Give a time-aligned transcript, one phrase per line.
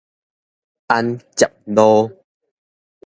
[0.87, 2.23] 安捷路